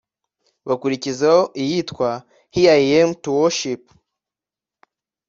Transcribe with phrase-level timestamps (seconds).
[0.67, 2.09] bakurikizaho iyitwa
[2.53, 3.81] Here I am to Worship